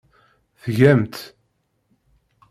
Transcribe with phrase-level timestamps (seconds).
[0.63, 1.21] Tgam-tt.